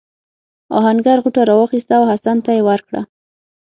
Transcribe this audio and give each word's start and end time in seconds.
آهنګر 0.79 1.17
غوټه 1.23 1.41
راواخیسته 1.49 1.93
او 1.99 2.03
حسن 2.11 2.37
ته 2.45 2.51
یې 2.57 2.61
ورکړه. 2.69 3.01